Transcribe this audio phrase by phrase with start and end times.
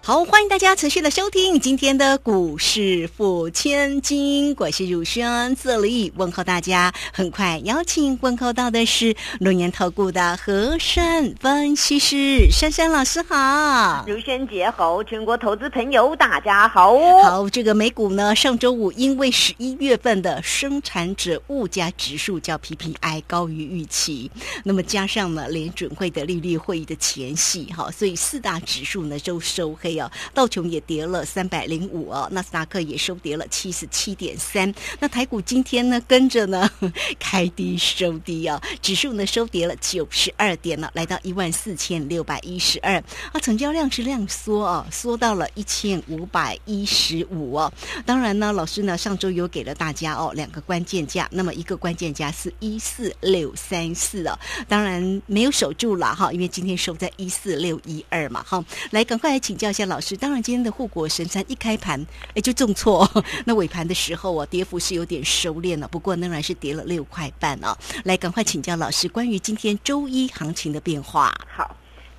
[0.00, 6.90] 好，欢迎大家持续的收听今天的股市付千金，我是如轩，这里问候大家。
[7.12, 16.96] 很快邀请问候到的是龙岩投顾的和善分析师珊珊老师，好，如轩姐好，全国投资朋友大家好。
[17.22, 24.30] 好，这个美股呢，上周五因为十一月份的生产者物价指数叫 PPI 高于预期，
[24.64, 29.97] 那么加上呢联准会的利率会议的前夕，哈，所以四大指数呢都收黑。
[30.34, 34.72] 道琼也跌了三百零五哦，纳斯达克也收跌了七十七点三。
[35.00, 36.70] 那台股今天呢，跟着呢
[37.18, 47.72] 开低收低啊，指数呢收跌了九十二点了，来到一万四千六百一十二啊，成交量是量缩啊，缩到了一千五百一十五哦。
[48.04, 58.64] 当然呢，老师呢上周有给了大家哦两个关键价，那么一个关键价是一四六三四哦，当然没有守住了哈，因为今天收在一四六一二嘛哈。
[58.90, 59.86] 来，赶快来请教一下。
[59.86, 63.08] 老师，当然今天的护国神山一开盘，哎，就重挫。
[63.46, 67.78] 那尾盘的时候啊，跌幅是有点收敛了，不过仍然是跌了六块半啊。
[68.04, 71.32] 来，赶快请教老师关于今天周一行情的变化。
[71.48, 71.76] 好，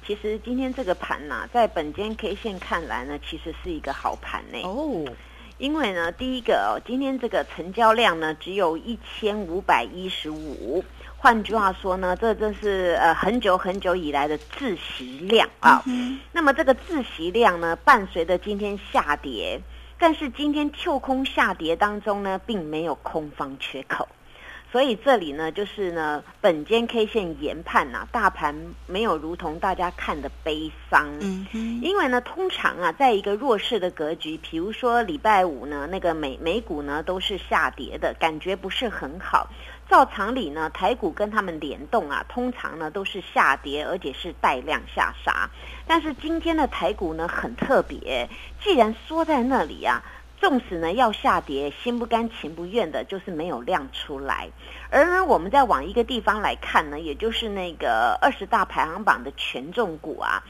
[0.08, 4.60] 其实今天这个盘呢，在本间 K 线看来呢，其实是一个好盘呢。
[4.64, 5.06] 哦，
[5.58, 10.82] 因为呢，第一个哦，今天这个成交量呢，只有一千五百一十五。
[11.22, 15.84] 换句话说呢，这真是呃很久很久以来的自习量啊。
[16.32, 19.60] 那么这个自习量呢，伴随着今天下跌，
[19.98, 24.08] 但是今天跳空下跌当中呢，并没有空方缺口。
[24.72, 31.10] 所以这里呢，就是呢，本间 K 线研判呐，大盘没有如同大家看的悲伤。
[31.20, 31.48] 嗯
[31.82, 39.50] 因为呢，通常啊，在一个弱势的格局，比如说礼拜五呢，那个美美股呢都是下跌的，感觉不是很好。
[39.90, 45.50] 照常理呢，台股跟他们联动啊，通常呢都是下跌，而且是带量下杀。
[45.88, 48.30] 但是今天的台股呢很特别，
[48.62, 50.04] 既然缩在那里啊。
[50.42, 54.48] 纵使呢要下跌，心不甘情不愿的，就是没有量出来。
[54.90, 60.42] 而呢，我们再往一个地方来看呢，也就是那个二十大排行榜的权重股啊，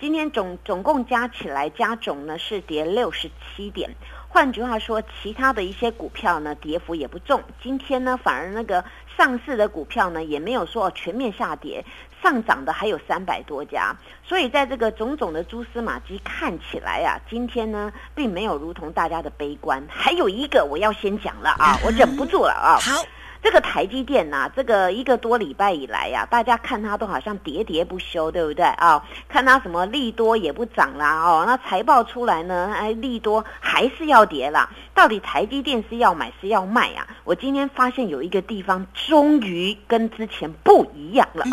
[0.00, 3.94] 今天总总共加起来加总呢是跌六十七点。
[4.36, 7.42] 换句话说，其他的一些股票呢跌幅也不重。
[7.62, 8.84] 今天呢，反而那个
[9.16, 11.82] 上市的股票呢也没有说全面下跌。
[12.22, 19.82] 上涨的还有三百多家，所以在这个种种的蛛丝马迹看起来啊，今天呢并没有如同大家的悲观。
[19.88, 22.76] 还有一个我要先讲了啊， 我忍不住了啊。
[22.78, 23.02] 好。
[23.46, 29.00] 这个台积电呐，这个一个多礼拜以来呀，大家看它都好像喋喋不休，对不对啊？
[29.28, 34.68] 看它什么利多也不涨啦，哦，那财报出来呢，哎，利多还是要跌啦。
[34.94, 37.06] 到底台积电是要买是要卖啊？
[37.22, 41.46] 我今天发现有一个地方终于跟之前不一样了，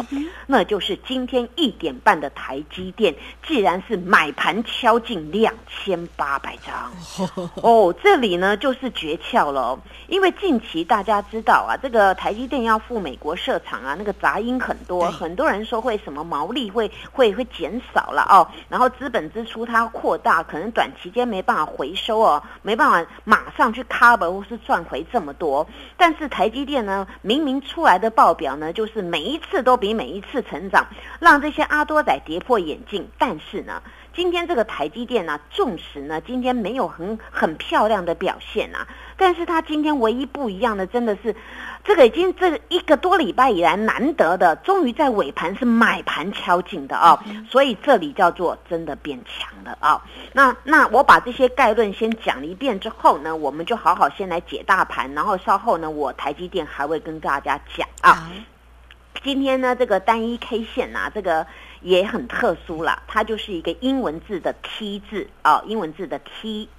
[0.48, 3.14] 那就是今天一点半的台积电，
[3.46, 6.92] 既然是买盘敲进两千八百张，
[7.62, 11.78] 哦，这里呢就是诀窍了，因为近期大家知道啊。
[11.84, 25.68] 这个台积电要赴美国设厂啊，那个杂音很多，很多人说会什么毛利会会会减少了哦，然后资本支出它扩大，可能短期间没办法回收哦，没办法马上去 cover 或是赚回这么多。
[25.98, 30.88] 但是台积电呢，明明出来的报表呢，就是每一次都比每一次成长，
[31.20, 33.06] 让这些阿多仔跌破眼镜。
[33.18, 33.84] 但是呢。
[34.16, 38.88] 今天这个台积电呢，纵使呢今天没有很很漂亮的表现啊，
[39.18, 41.36] 但是它今天唯一不一样的，真的是
[41.84, 47.20] 这个已经这一个多礼拜以来难得的，终于在尾盘是买盘敲进的啊，
[47.50, 50.00] 所以这里叫做真的变强了啊。
[50.32, 58.30] 那那我把这些概论先讲一遍之后呢，我们就好好先来解大盘，然后稍后呢，我台积电还会跟大家讲啊。
[59.24, 61.48] 今天呢，这个单一 K 线啊，这个。
[61.84, 66.70] 也很特殊了，它就是一个英文字的 T 字啊，英文字的 T，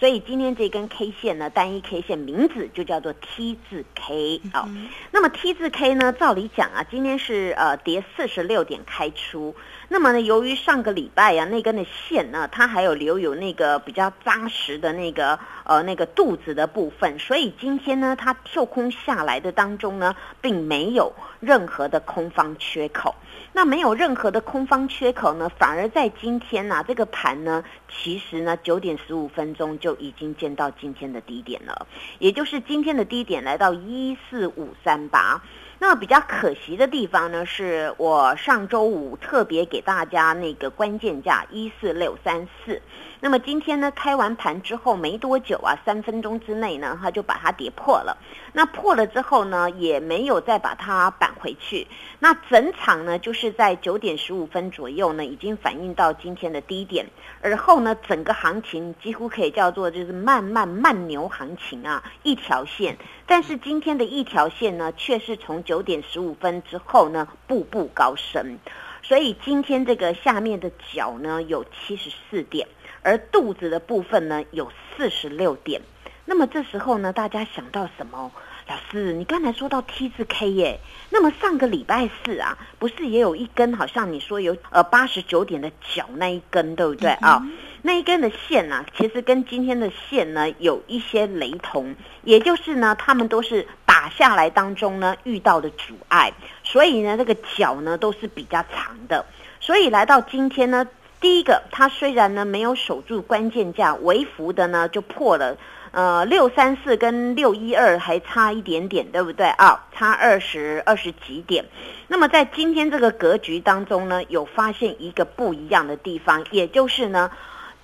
[0.00, 4.68] 所以今天这根 K 线呢，单一 K 线名字就叫做 T 字 K 啊。
[5.10, 9.54] 那么 T 字 K 呢，照理讲啊，今天是呃跌四十六点开出。
[9.88, 23.14] 那么呢，由于上个礼拜呀那根的线呢，它还有留有那个比较扎实的那个呃那个肚子的部分，所以今天呢，它跳空下来的当中呢，并没有任何的空方缺口。
[23.56, 31.86] 那没有任何的空方缺口呢，反而在今天呢，这个盘呢，其实呢，九点十五分钟就已经见到今天的低点了，
[32.18, 35.40] 也就是今天的低点来到一四五三八。
[35.78, 42.82] 那比较可惜的地方呢，是我上周五特别给大家那个关键价一四六三四。
[43.24, 48.18] 那么今天呢，开完盘之后没多久啊，三分钟之内呢，它就把它跌破了。
[48.52, 51.86] 那破了之后呢，也没有再把它扳回去。
[52.18, 57.06] 那整场呢，就是在九点十五分左右呢，已经反映到今天的低点。
[57.40, 62.98] 而后呢，整个行情几乎可以叫做就是慢慢慢牛行情啊，一条线。
[63.24, 68.58] 但是今天的一条线呢，却是从九点十五分之后呢，步步高升。
[69.02, 72.68] 所以今天这个下面的角呢，有七十四点。
[73.04, 75.80] 而肚子的部分呢有四十六点，
[76.24, 78.32] 那么这时候呢，大家想到什么？
[78.66, 80.80] 老师，你刚才说到 T 字 K 耶，
[81.10, 87.46] 那么上个礼拜四啊，不是也有一根好像你说有呃八十九点的角那一根，对不对啊？
[87.82, 99.26] 那一根的线呢，其实跟今天的线呢有一些雷同，也就是呢，他们都是打下来当中呢遇到的阻碍，所以呢，这个角呢都是比较长的，
[99.60, 100.86] 所以来到今天呢。
[101.24, 105.56] 第一个，它虽然呢没有守住关键价，微幅的呢就破了，
[105.90, 109.86] 呃，六三四跟六一二还差一点点，对不对啊？
[109.94, 111.64] 差二十二十几点。
[112.08, 117.30] 那么在今天这个格局当中呢，有发现一个不一样的地方，也就是呢，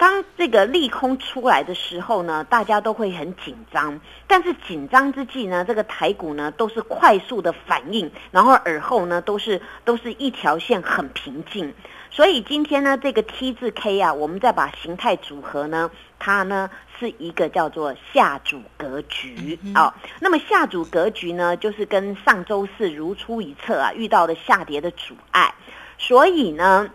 [0.00, 11.75] 当这个利空出来的时候呢，大家都会很紧张，但是紧张之际呢，这个台股呢都是快速的反应，然后而后呢都是都是一条线很平静。
[12.11, 19.94] 所以今天呢，这个 T 字 K 啊，我们再把形态组合呢，它呢是一个叫做下主格局啊。
[20.19, 25.55] 那么下主格局呢，就是跟上周四如出一辙啊，遇到了下跌的阻碍。
[25.99, 26.88] 所以呢，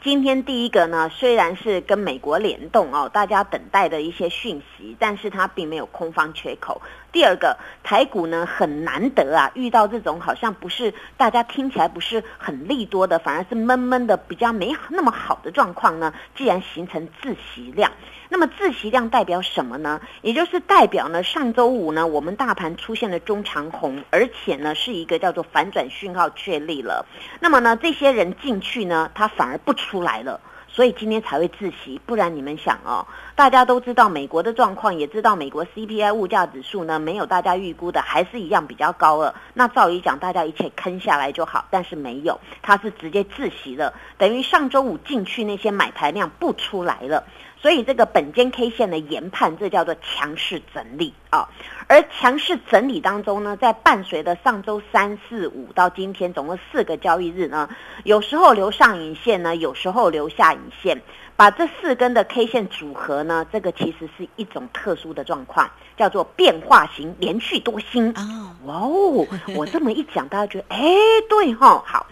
[0.00, 6.80] 今天第一个呢，虽然是跟美国联动哦，大家等待的一些讯息，但是它并没有空方缺口。
[7.12, 17.92] 第二个台股呢很难得啊，遇到这种好像不是大家听起来不是很利多的，反而是闷闷的比较没那么好的状况呢，既然形成自习量，
[18.30, 20.00] 那么自习量代表什么呢？
[20.22, 27.06] 也就是代表呢上周五呢我们大盘出现了中长红，而且呢是一个叫做反转讯号确立了，
[27.40, 30.40] 那么呢这些人进去呢，他反而不出来了。
[30.74, 33.06] 所以今天才会窒息，不然你们想哦，
[33.36, 39.34] 大家都知道美国的状况，也知道美国 CPI 物价指数呢没有大家预估的，还是一样比较高了。
[39.52, 47.24] 那照理讲，大家一切坑下来就好，但是没有，它是直接窒息了，等于上周五进去那些买盘量不出来了。
[47.62, 51.48] 所以这个本间 K 线的研判，这叫做强势整理啊。
[51.86, 57.68] 而强势整理当中呢，在伴随的上周三四五到今天总共四个交易日呢，
[58.02, 61.00] 有时候留上影线呢，有时候留下影线，
[61.36, 68.56] 把这四根的 K 线组合呢，这个其实是一种特殊的状况，叫做变化型连续多星啊。
[68.64, 69.24] 哇哦，
[69.54, 70.82] 我这么一讲，大家觉得哎，
[71.28, 72.06] 对哈，好。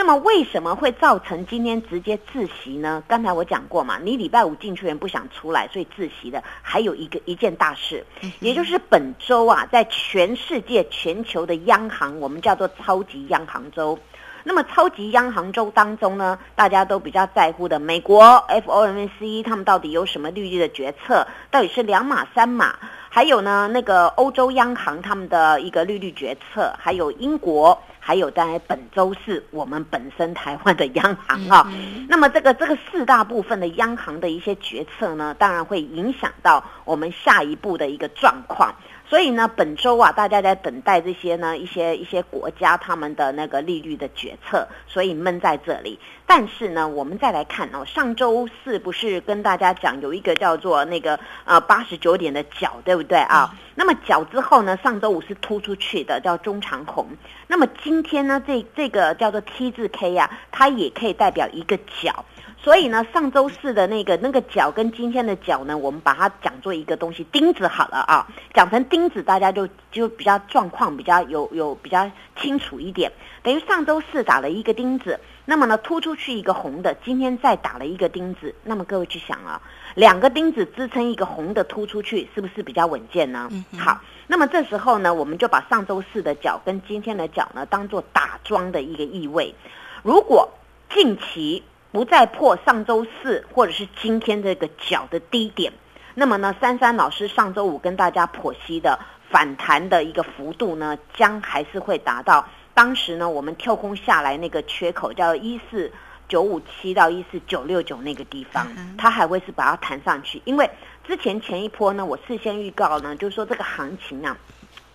[0.00, 3.04] 那么为什么会造成今天直接自习呢？
[3.06, 6.42] 刚才我讲过嘛，你礼拜五进去人不想出来，所以自习的。
[6.62, 8.02] 还有一个一件大事，
[8.40, 13.98] 也就是本周啊，在全世界全球的央行，我们叫做超级央行周。
[14.44, 21.26] 那么超级央行周当中呢，大家都比较在乎的，美国 FOMC 他们到底有什么利率的决策？
[21.50, 22.74] 到底是两码三码？
[23.08, 27.80] 还有呢，那个欧洲央行他们的一个利率决策，还有英国。
[28.02, 31.70] 还有在本周是我们本身台湾的央行啊，
[32.08, 38.74] 那么这个这个四大部分的央行的一些决策呢，当然会影响到我们下一步的一个状况。
[39.10, 45.98] 所以呢，本周啊，大家在等待这些呢一些一些国家他们的那个利率的决策，所以闷在这里。
[46.26, 53.52] 但是呢，我们再来看哦，上周四不是跟大家讲有一个叫做那个呃八十九点的角，对不对啊？
[53.74, 57.08] 那么角之后呢，上周五是突出去的，叫中长红。
[57.48, 62.24] 那么今天呢，这这个叫做 T 字 K 呀，它也可以代表一个角。
[62.62, 73.10] 所以呢，上周四的那个那个角跟今天的角呢，我们把它讲做一个东西钉子好了啊，讲成钉子，大家就就比较状况比较有有比较清楚一点。
[73.42, 79.62] 等于上周四打了一个钉子，那么呢突出去一个红的，今天再打了一个钉子，那么各位去想啊，
[79.94, 83.48] 两个钉子支撑一个红的突出去，是不是比较稳健呢？
[83.78, 89.54] 好，那么这时候呢，我们就把上周四的角跟今天的角呢，当做打桩的一个意味。
[90.02, 90.50] 如果
[90.90, 91.62] 近期。
[91.92, 95.72] 不再破上周四或者是今天这个角的低点，
[96.14, 105.90] 那么呢，珊珊老师上周五跟大家剖析的反弹的一个幅度呢，将还是会达到当时呢我们跳空下来那个缺口，叫一四
[106.28, 108.66] 九五七到一四九六九那个地方，
[108.96, 110.40] 它还会是把它弹上去。
[110.44, 110.70] 因为
[111.04, 114.36] 之前前一波呢，我事先预告呢，就是说这个行情啊，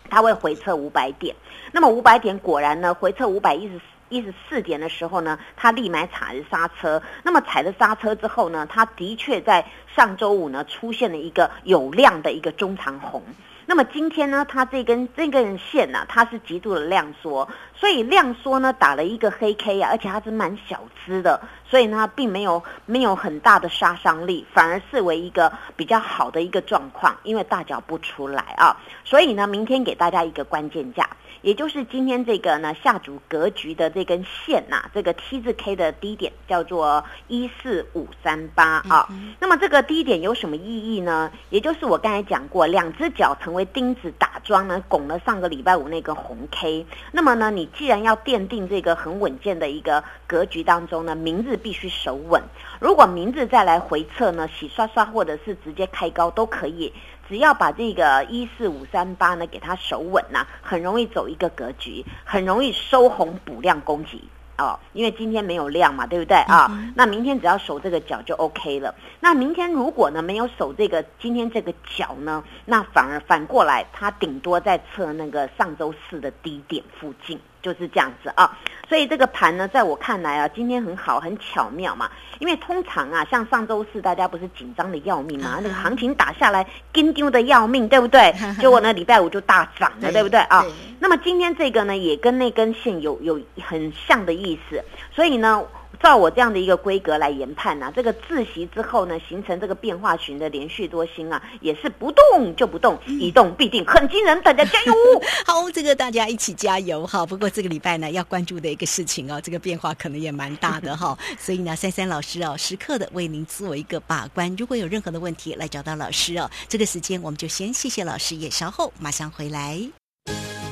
[0.10, 1.36] 它会回撤五百点。
[1.74, 3.82] 那么五百点果然呢，回撤五百一十
[4.16, 7.02] 一十四点的时候呢，它立马踩了刹车。
[7.22, 13.22] 那么踩了刹车之后呢，它的确在上周五呢出现了一个有量的一个中长红。
[13.66, 31.10] 那么今天呢，它这根这根线呢，它是极度的量缩，所以量缩呢打了一个黑 K 啊，而且它是蛮小资的，所以呢并没有没有很大的杀伤力，反而视为一个比较好的一个状况，因为大脚不出来啊，所以呢明天给大家一个关键价。
[31.46, 39.08] 也就是今天这个呢下主格局的这根线呐，这个 T 字 K 的低点叫做一四五三八啊。
[39.40, 41.32] 那么这个低点有什么意义呢？
[41.52, 46.84] 也就是我刚才讲过，两只脚成为钉子打桩呢，拱了上个礼拜五那根红 K。
[47.12, 52.42] 那么呢，你既然要奠定这个很稳健的一个格局当中呢，明日必须守稳。
[52.80, 56.92] 如果明日再来回撤呢，洗刷刷或者是直接开高都可以。
[57.28, 64.24] 只要把这个一四五三八呢给它守稳呐，很容易走一个格局，很容易收红补量攻击
[64.58, 64.80] 哦。
[64.94, 66.72] 因为今天没有量嘛，对不对啊？
[66.96, 68.96] 那明天只要守这个角就 OK 了。
[69.20, 77.40] 那明天如果呢没有守这个今天这个角呢，那反而反过来，它顶多在测那个上周四的低点附近。
[77.66, 78.56] 就是这样子啊，
[78.88, 82.08] 所以这个盘呢，在我看来啊，今天很好，很巧妙嘛。
[82.38, 88.32] 因为通常啊，像上周四大家不是紧张的要命嘛，那个行情打下来，跟丢的要命，对不对？
[88.62, 90.64] 结果呢，礼拜五就大涨了，对不对啊？
[91.00, 94.80] 那么今天这个呢，也跟那根线有有很像的意思，
[95.12, 95.64] 所以呢。
[96.06, 104.94] 照我这样的一个规格来研判呢，这个自习之后呢，形成这个变化群的连续多星啊，也是不动就不动，一动必定很惊人，大家加油！
[105.48, 107.26] 好，这个大家一起加油哈。
[107.26, 111.18] 不过这个礼拜呢，要关注的一个事情哦，这个变化可能也蛮大的哈。
[111.42, 114.56] 所以呢，珊珊老师哦，时刻的为您做一个把关。
[114.60, 116.48] 如果有任何的问题，来找到老师哦。
[116.70, 119.80] 这个时间我们就先谢谢老师，也稍后马上回来。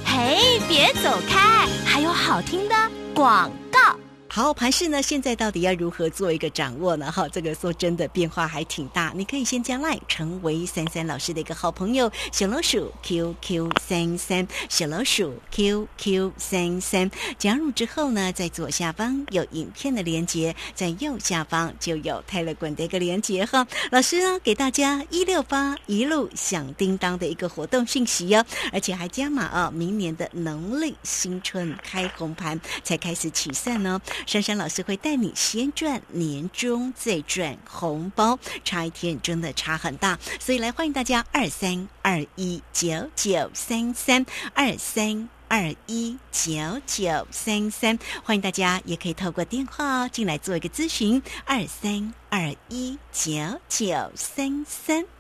[0.06, 2.76] 嘿，别走开，还有好听的
[3.16, 3.98] 广告。
[4.36, 5.00] 好，盘势呢？
[5.00, 7.12] 现在到底要如何做一个掌握呢？
[7.12, 9.14] 哈，这个说真的变化还挺大。
[9.16, 17.12] 你可以先加 line 成为三三老师的一个好朋友，小老鼠 QQ 三三，小老鼠 QQ 三三。
[17.38, 23.68] 加入之后呢，在左下方有影片的连接，在右下方就有泰勒滚的一个连接哈。
[23.92, 34.02] 老师呢，给大家一六八一路响叮当的一个活动信息哦，而且还加码啊，明年的农历新春开红盘才开始起算呢。
[34.26, 53.32] 珊珊老师会带你先赚年终，再赚红包，差一天真的差很大，所以来欢迎大家二三二一九九三三二三二一九九三三，欢迎大家也可以透过电话进来做一个咨询，二三二一九
[53.70, 55.14] 九三三。